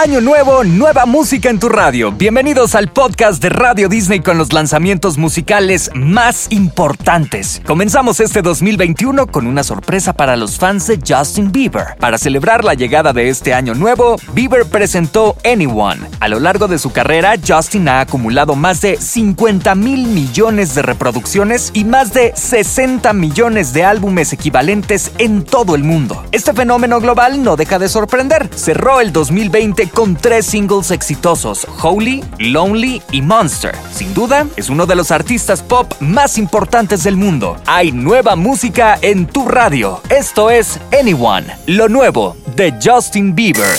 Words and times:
Año 0.00 0.20
nuevo, 0.20 0.62
nueva 0.62 1.06
música 1.06 1.50
en 1.50 1.58
tu 1.58 1.68
radio. 1.68 2.12
Bienvenidos 2.12 2.76
al 2.76 2.86
podcast 2.86 3.42
de 3.42 3.48
Radio 3.48 3.88
Disney 3.88 4.20
con 4.20 4.38
los 4.38 4.52
lanzamientos 4.52 5.18
musicales 5.18 5.90
más 5.92 6.46
importantes. 6.50 7.60
Comenzamos 7.66 8.20
este 8.20 8.40
2021 8.40 9.26
con 9.26 9.48
una 9.48 9.64
sorpresa 9.64 10.12
para 10.12 10.36
los 10.36 10.56
fans 10.56 10.86
de 10.86 11.00
Justin 11.04 11.50
Bieber. 11.50 11.96
Para 11.98 12.16
celebrar 12.16 12.62
la 12.62 12.74
llegada 12.74 13.12
de 13.12 13.28
este 13.28 13.52
año 13.52 13.74
nuevo, 13.74 14.18
Bieber 14.34 14.66
presentó 14.66 15.36
Anyone. 15.44 16.02
A 16.20 16.28
lo 16.28 16.38
largo 16.38 16.68
de 16.68 16.78
su 16.78 16.92
carrera, 16.92 17.34
Justin 17.44 17.88
ha 17.88 17.98
acumulado 17.98 18.54
más 18.54 18.80
de 18.80 18.98
50 18.98 19.74
mil 19.74 20.06
millones 20.06 20.76
de 20.76 20.82
reproducciones 20.82 21.72
y 21.74 21.82
más 21.82 22.14
de 22.14 22.32
60 22.36 23.12
millones 23.14 23.72
de 23.72 23.82
álbumes 23.82 24.32
equivalentes 24.32 25.10
en 25.18 25.42
todo 25.42 25.74
el 25.74 25.82
mundo. 25.82 26.24
Este 26.30 26.52
fenómeno 26.52 27.00
global 27.00 27.42
no 27.42 27.56
deja 27.56 27.80
de 27.80 27.88
sorprender. 27.88 28.48
Cerró 28.54 29.00
el 29.00 29.12
2020 29.12 29.87
con 29.88 30.16
tres 30.16 30.46
singles 30.46 30.90
exitosos, 30.90 31.66
Holy, 31.82 32.24
Lonely 32.38 33.02
y 33.10 33.22
Monster. 33.22 33.74
Sin 33.92 34.14
duda, 34.14 34.46
es 34.56 34.68
uno 34.68 34.86
de 34.86 34.96
los 34.96 35.10
artistas 35.10 35.62
pop 35.62 35.92
más 36.00 36.38
importantes 36.38 37.04
del 37.04 37.16
mundo. 37.16 37.56
Hay 37.66 37.92
nueva 37.92 38.36
música 38.36 38.98
en 39.02 39.26
tu 39.26 39.48
radio. 39.48 40.00
Esto 40.08 40.50
es 40.50 40.78
Anyone, 40.98 41.46
lo 41.66 41.88
nuevo 41.88 42.36
de 42.56 42.74
Justin 42.82 43.34
Bieber. 43.34 43.76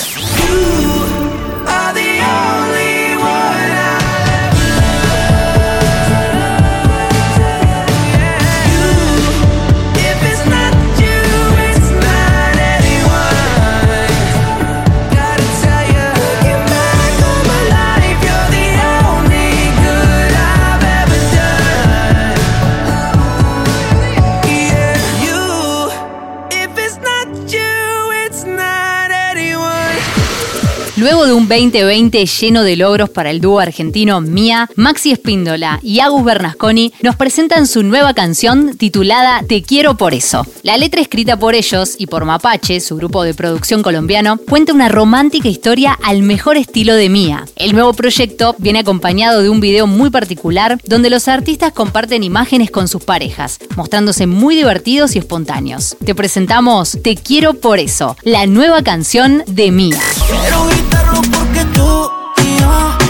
2020 31.50 32.28
lleno 32.28 32.61
de 32.61 32.75
logros 32.75 33.09
para 33.09 33.31
el 33.31 33.42
dúo 33.42 33.59
argentino 33.59 34.22
Mía, 34.22 34.69
Maxi 34.75 35.11
Espíndola 35.11 35.80
y 35.81 36.00
Agus 36.00 36.23
Bernasconi 36.23 36.94
nos 37.02 37.16
presentan 37.16 37.66
su 37.66 37.81
nueva 37.81 38.14
canción 38.14 38.78
titulada 38.78 39.41
Te 39.47 39.64
quiero 39.64 39.97
por 39.97 40.14
eso. 40.14 40.45
La 40.61 40.78
letra 40.78 41.02
escrita 41.02 41.39
por 41.39 41.56
ellos 41.56 41.95
y 41.97 42.06
por 42.06 42.25
Mapache, 42.25 42.80
su 42.80 42.97
grupo 42.97 43.23
de 43.23 43.33
producción 43.33 43.81
colombiano, 43.81 44.38
cuenta 44.38 44.73
una 44.73 44.89
romántica 44.89 45.47
historia 45.47 45.97
al 46.03 46.22
mejor 46.22 46.56
estilo 46.56 46.94
de 46.94 47.09
Mía. 47.09 47.45
El 47.56 47.73
nuevo 47.73 47.94
proyecto 47.94 48.56
viene 48.59 48.80
acompañado 48.80 49.41
de 49.41 49.50
un 49.50 49.59
video 49.59 49.88
muy 49.88 50.11
particular 50.11 50.78
donde 50.86 51.09
los 51.09 51.28
artistas 51.28 51.73
comparten 51.73 52.22
imágenes 52.23 52.69
con 52.69 52.88
sus 52.88 53.03
parejas, 53.03 53.58
mostrándose 53.75 54.28
muy 54.28 54.56
divertidos 54.56 55.16
y 55.16 55.19
espontáneos. 55.19 55.97
Te 56.06 56.13
presentamos 56.13 57.00
Te 57.02 57.16
quiero 57.16 57.56
por 57.56 57.80
eso, 57.80 58.16
la 58.22 58.45
nueva 58.45 58.84
canción 58.84 59.44
de 59.47 59.72
Mía 59.72 60.00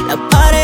yo, 0.10 0.59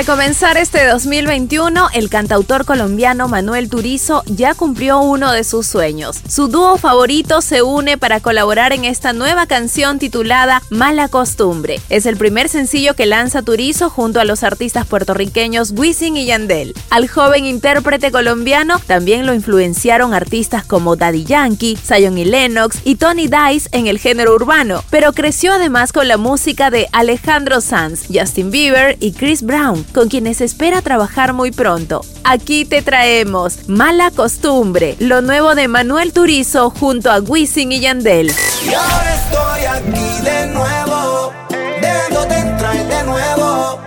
Para 0.00 0.16
comenzar 0.16 0.56
este 0.56 0.86
2021, 0.86 1.88
el 1.92 2.08
cantautor 2.08 2.64
colombiano 2.64 3.28
Manuel 3.28 3.68
Turizo 3.68 4.22
ya 4.24 4.54
cumplió 4.54 5.00
uno 5.00 5.30
de 5.30 5.44
sus 5.44 5.66
sueños. 5.66 6.22
Su 6.26 6.48
dúo 6.48 6.78
favorito 6.78 7.42
se 7.42 7.60
une 7.60 7.98
para 7.98 8.20
colaborar 8.20 8.72
en 8.72 8.86
esta 8.86 9.12
nueva 9.12 9.44
canción 9.44 9.98
titulada 9.98 10.62
Mala 10.70 11.08
Costumbre. 11.08 11.82
Es 11.90 12.06
el 12.06 12.16
primer 12.16 12.48
sencillo 12.48 12.94
que 12.94 13.04
lanza 13.04 13.42
Turizo 13.42 13.90
junto 13.90 14.20
a 14.20 14.24
los 14.24 14.42
artistas 14.42 14.86
puertorriqueños 14.86 15.74
Wisin 15.76 16.16
y 16.16 16.24
Yandel. 16.24 16.72
Al 16.88 17.06
joven 17.06 17.44
intérprete 17.44 18.10
colombiano 18.10 18.78
también 18.86 19.26
lo 19.26 19.34
influenciaron 19.34 20.14
artistas 20.14 20.64
como 20.64 20.96
Daddy 20.96 21.24
Yankee, 21.24 21.76
Zion 21.76 22.16
y 22.16 22.24
Lennox 22.24 22.78
y 22.84 22.94
Tony 22.94 23.28
Dice 23.28 23.68
en 23.72 23.86
el 23.86 23.98
género 23.98 24.34
urbano, 24.34 24.82
pero 24.88 25.12
creció 25.12 25.52
además 25.52 25.92
con 25.92 26.08
la 26.08 26.16
música 26.16 26.70
de 26.70 26.88
Alejandro 26.92 27.60
Sanz, 27.60 28.06
Justin 28.10 28.50
Bieber 28.50 28.96
y 28.98 29.12
Chris 29.12 29.42
Brown 29.42 29.89
con 29.92 30.08
quienes 30.08 30.40
espera 30.40 30.82
trabajar 30.82 31.32
muy 31.32 31.50
pronto. 31.50 32.04
Aquí 32.24 32.64
te 32.64 32.82
traemos 32.82 33.68
Mala 33.68 34.10
Costumbre, 34.10 34.96
lo 34.98 35.22
nuevo 35.22 35.54
de 35.54 35.68
Manuel 35.68 36.12
Turizo 36.12 36.70
junto 36.70 37.10
a 37.10 37.20
Wisin 37.20 37.72
y 37.72 37.80
Yandel. 37.80 38.32
Y 38.64 38.74
ahora 38.74 39.14
estoy 39.14 39.64
aquí 39.64 40.24
de 40.24 40.46
nuevo, 40.48 41.32
dejándote 41.80 42.34
entrar 42.36 42.76
de 42.76 43.02
nuevo. 43.04 43.80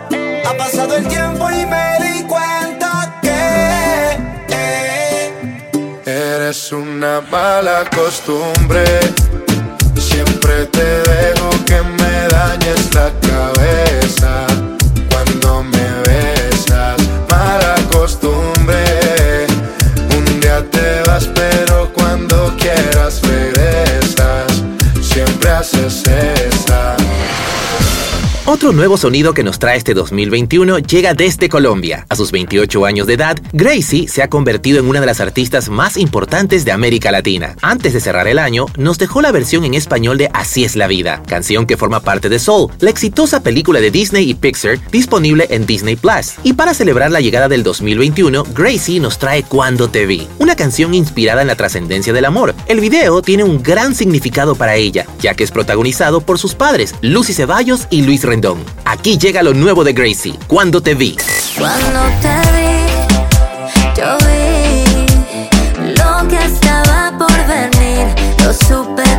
Ha 0.45 0.57
pasado 0.57 0.95
el 0.95 1.07
tiempo 1.07 1.49
y 1.51 1.65
me 1.65 1.97
di 2.01 2.23
cuenta 2.23 3.19
que 3.21 4.17
eh, 4.49 5.31
eres 6.05 6.71
una 6.71 7.21
mala 7.21 7.89
costumbre. 7.95 8.83
Siempre 9.97 10.65
te 10.67 10.83
dejo 10.83 11.49
que 11.65 11.81
me 11.81 12.27
dañes 12.29 12.93
la 12.93 13.11
cabeza 13.21 14.02
Otro 28.63 28.77
nuevo 28.77 28.95
sonido 28.95 29.33
que 29.33 29.43
nos 29.43 29.59
trae 29.59 29.75
este 29.75 29.93
2021 29.93 30.79
llega 30.79 31.13
desde 31.13 31.49
Colombia. 31.49 32.05
A 32.07 32.15
sus 32.15 32.31
28 32.31 32.85
años 32.85 33.07
de 33.07 33.15
edad, 33.15 33.37
Gracie 33.51 34.07
se 34.07 34.23
ha 34.23 34.29
convertido 34.29 34.79
en 34.79 34.87
una 34.87 35.01
de 35.01 35.05
las 35.05 35.19
artistas 35.19 35.67
más 35.67 35.97
importantes 35.97 36.63
de 36.63 36.71
América 36.71 37.11
Latina. 37.11 37.57
Antes 37.61 37.91
de 37.91 37.99
cerrar 37.99 38.25
el 38.29 38.39
año, 38.39 38.67
nos 38.77 38.97
dejó 38.97 39.21
la 39.21 39.33
versión 39.33 39.65
en 39.65 39.73
español 39.73 40.17
de 40.17 40.29
Así 40.33 40.63
es 40.63 40.77
la 40.77 40.87
vida, 40.87 41.21
canción 41.27 41.65
que 41.65 41.75
forma 41.75 41.99
parte 41.99 42.29
de 42.29 42.39
Soul, 42.39 42.71
la 42.79 42.89
exitosa 42.89 43.43
película 43.43 43.81
de 43.81 43.91
Disney 43.91 44.29
y 44.29 44.33
Pixar 44.33 44.79
disponible 44.91 45.45
en 45.49 45.65
Disney 45.65 45.97
Plus. 45.97 46.35
Y 46.45 46.53
para 46.53 46.73
celebrar 46.73 47.11
la 47.11 47.19
llegada 47.19 47.49
del 47.49 47.63
2021, 47.63 48.45
Gracie 48.55 49.01
nos 49.01 49.17
trae 49.17 49.43
Cuando 49.43 49.89
te 49.89 50.05
vi, 50.05 50.25
una 50.39 50.55
canción 50.55 50.93
inspirada 50.93 51.41
en 51.41 51.47
la 51.49 51.57
trascendencia 51.57 52.13
del 52.13 52.23
amor. 52.23 52.55
El 52.67 52.79
video 52.79 53.21
tiene 53.21 53.43
un 53.43 53.61
gran 53.61 53.93
significado 53.93 54.55
para 54.55 54.77
ella, 54.77 55.05
ya 55.19 55.33
que 55.33 55.43
es 55.43 55.51
protagonizado 55.51 56.21
por 56.21 56.39
sus 56.39 56.55
padres, 56.55 56.95
Lucy 57.01 57.33
Ceballos 57.33 57.87
y 57.89 58.03
Luis 58.03 58.23
Rendón. 58.23 58.52
Aquí 58.85 59.17
llega 59.17 59.43
lo 59.43 59.53
nuevo 59.53 59.83
de 59.83 59.93
Gracie, 59.93 60.35
Cuando 60.47 60.81
te 60.81 60.95
vi. 60.95 61.15
Cuando 61.57 62.01
te 62.21 62.35
vi, 62.53 62.85
yo 63.97 64.17
vi 64.27 65.93
lo 65.95 66.27
que 66.27 66.37
estaba 66.45 67.13
por 67.17 67.47
venir. 67.47 68.07
Lo 68.43 68.53
supe 68.53 69.12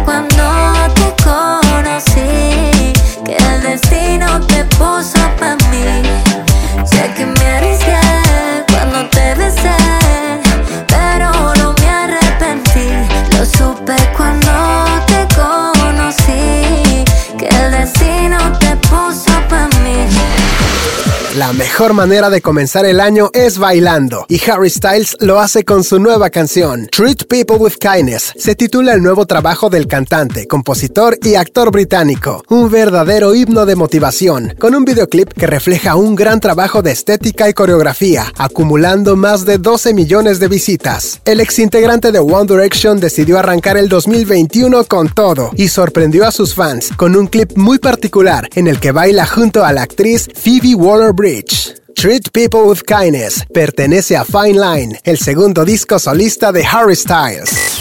mejor 21.74 21.92
manera 21.92 22.30
de 22.30 22.40
comenzar 22.40 22.86
el 22.86 23.00
año 23.00 23.30
es 23.32 23.58
bailando, 23.58 24.26
y 24.28 24.40
Harry 24.48 24.70
Styles 24.70 25.16
lo 25.18 25.40
hace 25.40 25.64
con 25.64 25.82
su 25.82 25.98
nueva 25.98 26.30
canción, 26.30 26.86
Treat 26.86 27.24
People 27.24 27.56
with 27.56 27.78
Kindness. 27.80 28.32
Se 28.36 28.54
titula 28.54 28.92
el 28.92 29.02
nuevo 29.02 29.26
trabajo 29.26 29.68
del 29.68 29.88
cantante, 29.88 30.46
compositor 30.46 31.18
y 31.20 31.34
actor 31.34 31.72
británico, 31.72 32.44
un 32.48 32.70
verdadero 32.70 33.34
himno 33.34 33.66
de 33.66 33.74
motivación, 33.74 34.54
con 34.60 34.76
un 34.76 34.84
videoclip 34.84 35.32
que 35.32 35.48
refleja 35.48 35.96
un 35.96 36.14
gran 36.14 36.38
trabajo 36.38 36.80
de 36.80 36.92
estética 36.92 37.48
y 37.48 37.54
coreografía, 37.54 38.32
acumulando 38.38 39.16
más 39.16 39.44
de 39.44 39.58
12 39.58 39.94
millones 39.94 40.38
de 40.38 40.46
visitas. 40.46 41.22
El 41.24 41.40
ex 41.40 41.58
integrante 41.58 42.12
de 42.12 42.20
One 42.20 42.46
Direction 42.46 43.00
decidió 43.00 43.36
arrancar 43.36 43.76
el 43.78 43.88
2021 43.88 44.84
con 44.84 45.08
todo 45.08 45.50
y 45.56 45.66
sorprendió 45.66 46.24
a 46.24 46.30
sus 46.30 46.54
fans 46.54 46.90
con 46.96 47.16
un 47.16 47.26
clip 47.26 47.56
muy 47.56 47.80
particular 47.80 48.48
en 48.54 48.68
el 48.68 48.78
que 48.78 48.92
baila 48.92 49.26
junto 49.26 49.64
a 49.64 49.72
la 49.72 49.82
actriz 49.82 50.28
Phoebe 50.36 50.76
Waller-Bridge. 50.76 51.64
Treat 51.94 52.32
People 52.32 52.68
with 52.68 52.82
Kindness 52.86 53.44
pertenece 53.52 54.16
a 54.16 54.24
Fine 54.24 54.58
Line, 54.58 55.00
el 55.04 55.18
segundo 55.18 55.64
disco 55.64 55.98
solista 55.98 56.52
de 56.52 56.64
Harry 56.64 56.96
Styles. 56.96 57.80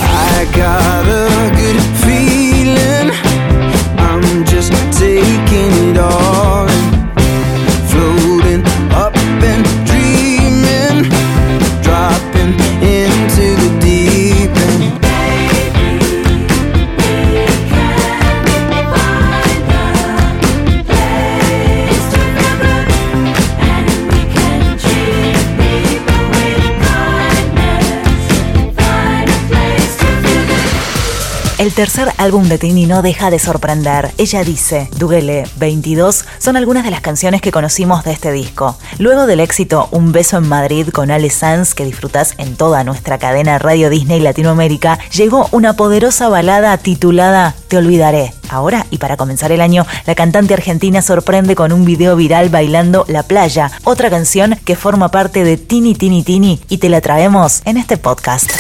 El 31.64 31.72
tercer 31.72 32.12
álbum 32.18 32.50
de 32.50 32.58
Tini 32.58 32.88
no 32.88 33.02
deja 33.02 33.32
de 33.32 33.40
sorprender. 33.40 34.12
Ella 34.18 34.44
dice, 34.44 34.90
Duele 34.98 35.46
22 35.56 36.26
son 36.38 36.58
algunas 36.58 36.84
de 36.84 36.92
las 36.92 37.00
canciones 37.00 37.42
que 37.42 37.54
conocimos 37.54 38.04
de 38.04 38.12
este 38.12 38.34
disco. 38.34 38.78
Luego 39.00 39.28
del 39.28 39.40
éxito 39.40 39.88
Un 39.92 40.12
beso 40.12 40.36
en 40.36 40.50
Madrid 40.50 40.90
con 40.90 41.10
Ale 41.10 41.30
Sanz, 41.30 41.74
que 41.74 41.86
disfrutas 41.86 42.34
en 42.38 42.58
toda 42.58 42.84
nuestra 42.84 43.18
cadena 43.18 43.60
Radio 43.60 43.90
Disney 43.90 44.20
Latinoamérica, 44.20 45.00
llegó 45.14 45.48
una 45.54 45.72
poderosa 45.78 46.28
balada 46.28 46.78
titulada 46.80 47.56
Te 47.70 47.78
olvidaré. 47.78 48.34
Ahora, 48.50 48.86
y 48.92 48.98
para 48.98 49.16
comenzar 49.16 49.54
el 49.54 49.62
año, 49.62 49.86
la 50.06 50.16
cantante 50.16 50.54
argentina 50.54 51.02
sorprende 51.02 51.56
con 51.56 51.72
un 51.72 51.86
video 51.86 52.18
viral 52.18 52.50
bailando 52.50 53.06
La 53.08 53.24
Playa, 53.24 53.72
otra 53.86 54.10
canción 54.10 54.60
que 54.66 54.76
forma 54.76 55.12
parte 55.12 55.46
de 55.46 55.56
Tini 55.56 55.96
Tini 55.96 56.24
Tini 56.24 56.60
y 56.68 56.80
te 56.80 56.90
la 56.90 57.00
traemos 57.00 57.62
en 57.64 57.78
este 57.78 57.96
podcast. 57.96 58.52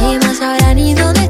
Nadie 0.00 0.18
más 0.20 0.40
habrá 0.40 0.72
ido 0.78 1.12
de 1.12 1.28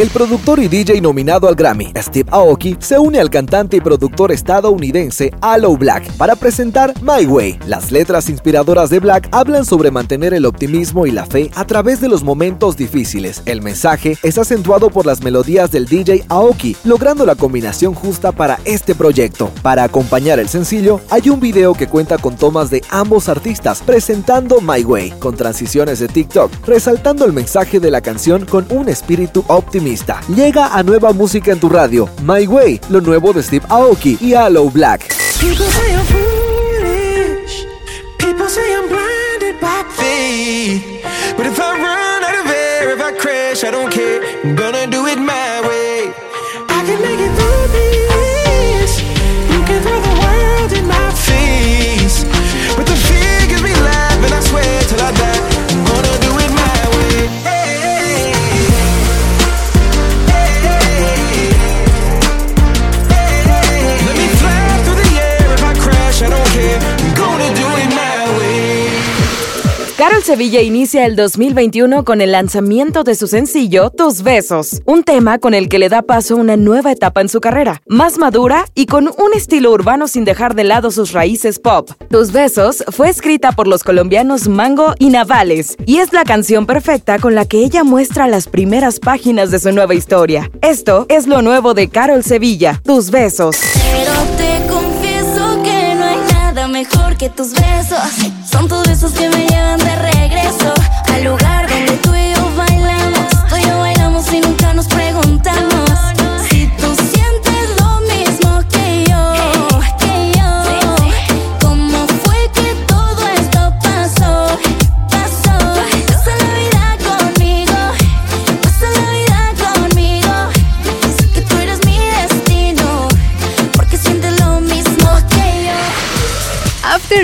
El 0.00 0.08
productor 0.08 0.60
y 0.60 0.66
DJ 0.66 1.02
nominado 1.02 1.46
al 1.46 1.54
Grammy, 1.54 1.92
Steve 1.94 2.30
Aoki, 2.32 2.74
se 2.80 2.98
une 2.98 3.20
al 3.20 3.28
cantante 3.28 3.76
y 3.76 3.82
productor 3.82 4.32
estadounidense 4.32 5.30
Aloe 5.42 5.76
Black 5.76 6.10
para 6.12 6.36
presentar 6.36 6.94
My 7.02 7.26
Way. 7.26 7.58
Las 7.66 7.92
letras 7.92 8.30
inspiradoras 8.30 8.88
de 8.88 8.98
Black 8.98 9.28
hablan 9.30 9.66
sobre 9.66 9.90
mantener 9.90 10.32
el 10.32 10.46
optimismo 10.46 11.06
y 11.06 11.10
la 11.10 11.26
fe 11.26 11.50
a 11.54 11.66
través 11.66 12.00
de 12.00 12.08
los 12.08 12.24
momentos 12.24 12.78
difíciles. 12.78 13.42
El 13.44 13.60
mensaje 13.60 14.16
es 14.22 14.38
acentuado 14.38 14.88
por 14.88 15.04
las 15.04 15.22
melodías 15.22 15.70
del 15.70 15.84
DJ 15.84 16.24
Aoki, 16.30 16.78
logrando 16.84 17.26
la 17.26 17.34
combinación 17.34 17.92
justa 17.92 18.32
para 18.32 18.58
este 18.64 18.94
proyecto. 18.94 19.50
Para 19.60 19.84
acompañar 19.84 20.38
el 20.38 20.48
sencillo, 20.48 21.02
hay 21.10 21.28
un 21.28 21.40
video 21.40 21.74
que 21.74 21.88
cuenta 21.88 22.16
con 22.16 22.36
tomas 22.36 22.70
de 22.70 22.82
ambos 22.88 23.28
artistas 23.28 23.82
presentando 23.84 24.62
My 24.62 24.82
Way, 24.82 25.10
con 25.18 25.36
transiciones 25.36 25.98
de 25.98 26.08
TikTok, 26.08 26.50
resaltando 26.66 27.26
el 27.26 27.34
mensaje 27.34 27.80
de 27.80 27.90
la 27.90 28.00
canción 28.00 28.46
con 28.46 28.64
un 28.70 28.88
espíritu 28.88 29.44
optimista 29.46 29.89
Llega 30.28 30.72
a 30.72 30.84
nueva 30.84 31.12
música 31.12 31.50
en 31.50 31.58
tu 31.58 31.68
radio, 31.68 32.08
My 32.22 32.46
Way, 32.46 32.80
lo 32.90 33.00
nuevo 33.00 33.32
de 33.32 33.42
Steve 33.42 33.66
Aoki 33.68 34.16
y 34.20 34.34
Aloe 34.34 34.70
Black. 34.70 35.16
Say 38.50 38.74
I'm 38.74 38.88
Sevilla 70.30 70.62
inicia 70.62 71.06
el 71.06 71.16
2021 71.16 72.04
con 72.04 72.20
el 72.20 72.30
lanzamiento 72.30 73.02
de 73.02 73.16
su 73.16 73.26
sencillo 73.26 73.90
Tus 73.90 74.22
Besos, 74.22 74.80
un 74.84 75.02
tema 75.02 75.38
con 75.40 75.54
el 75.54 75.68
que 75.68 75.80
le 75.80 75.88
da 75.88 76.02
paso 76.02 76.34
a 76.34 76.36
una 76.36 76.56
nueva 76.56 76.92
etapa 76.92 77.20
en 77.20 77.28
su 77.28 77.40
carrera, 77.40 77.82
más 77.88 78.16
madura 78.16 78.64
y 78.76 78.86
con 78.86 79.08
un 79.08 79.34
estilo 79.34 79.72
urbano 79.72 80.06
sin 80.06 80.24
dejar 80.24 80.54
de 80.54 80.62
lado 80.62 80.92
sus 80.92 81.10
raíces 81.10 81.58
pop. 81.58 81.90
Tus 82.10 82.30
Besos 82.30 82.84
fue 82.92 83.08
escrita 83.08 83.50
por 83.50 83.66
los 83.66 83.82
colombianos 83.82 84.46
Mango 84.46 84.94
y 85.00 85.08
Navales 85.08 85.76
y 85.84 85.96
es 85.96 86.12
la 86.12 86.22
canción 86.22 86.64
perfecta 86.64 87.18
con 87.18 87.34
la 87.34 87.44
que 87.44 87.64
ella 87.64 87.82
muestra 87.82 88.28
las 88.28 88.46
primeras 88.46 89.00
páginas 89.00 89.50
de 89.50 89.58
su 89.58 89.72
nueva 89.72 89.96
historia. 89.96 90.48
Esto 90.62 91.06
es 91.08 91.26
lo 91.26 91.42
nuevo 91.42 91.74
de 91.74 91.88
Carol 91.88 92.22
Sevilla, 92.22 92.80
Tus 92.84 93.10
Besos. 93.10 93.56
Mejor 96.84 97.14
que 97.18 97.28
tus 97.28 97.52
besos. 97.52 97.98
Son 98.50 98.66
tus 98.66 98.82
besos 98.84 99.12
que 99.12 99.28
me 99.28 99.46
llevan 99.46 99.78
de 99.78 99.96
regreso 99.96 100.72
al 101.12 101.24
lugar 101.24 101.59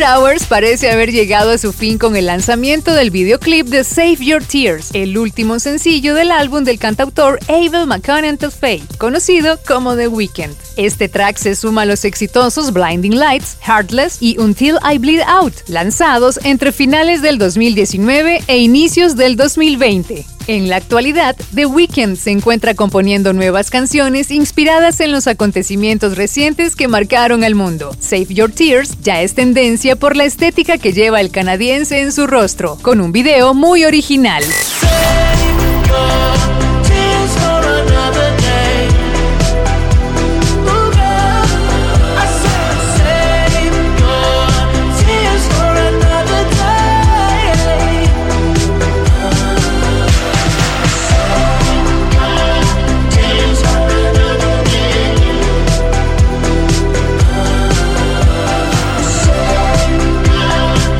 Hours 0.03 0.47
parece 0.47 0.91
haber 0.91 1.13
llegado 1.13 1.51
a 1.51 1.59
su 1.59 1.73
fin 1.73 1.97
con 1.97 2.17
el 2.17 2.27
lanzamiento 2.27 2.93
del 2.93 3.11
videoclip 3.11 3.67
de 3.67 3.85
Save 3.85 4.17
Your 4.21 4.45
Tears, 4.45 4.91
el 4.93 5.17
último 5.17 5.59
sencillo 5.59 6.15
del 6.15 6.31
álbum 6.31 6.65
del 6.65 6.79
cantautor 6.79 7.39
Abel 7.49 7.87
McConnell 7.87 8.39
Faye, 8.51 8.83
conocido 8.99 9.59
como 9.67 9.97
The 9.97 10.09
Weeknd. 10.09 10.55
Este 10.77 11.09
track 11.09 11.39
se 11.39 11.55
suma 11.55 11.83
a 11.83 11.87
los 11.87 12.05
exitosos 12.05 12.73
Blinding 12.73 13.19
Lights, 13.19 13.57
Heartless 13.67 14.19
y 14.21 14.39
Until 14.39 14.77
I 14.83 14.99
Bleed 14.99 15.23
Out, 15.27 15.55
lanzados 15.69 16.41
entre 16.45 16.73
finales 16.73 17.23
del 17.23 17.39
2019 17.39 18.43
e 18.47 18.59
inicios 18.59 19.17
del 19.17 19.37
2020. 19.37 20.36
En 20.49 20.69
la 20.69 20.77
actualidad, 20.77 21.35
The 21.55 21.67
Weeknd 21.67 22.17
se 22.17 22.31
encuentra 22.31 22.75
componiendo 22.75 23.33
nuevas 23.33 23.69
canciones 23.69 24.31
inspiradas 24.31 25.01
en 25.01 25.11
los 25.11 25.27
acontecimientos 25.27 26.17
recientes 26.17 26.77
que 26.77 26.87
marcaron 26.87 27.43
al 27.43 27.57
mundo. 27.57 27.97
Save 27.99 28.27
Your 28.29 28.53
Tears 28.53 28.97
ya 29.03 29.23
es 29.23 29.35
tendencia 29.35 29.97
por 29.97 30.15
la 30.15 30.25
estética 30.25 30.79
que 30.79 30.93
lleva 30.93 31.21
el 31.21 31.33
canadiense 31.33 32.01
en 32.01 32.13
su 32.13 32.29
rostro, 32.29 32.79
con 32.81 33.01
un 33.01 33.11
video 33.11 33.55
muy 33.55 33.85
original. 33.85 34.45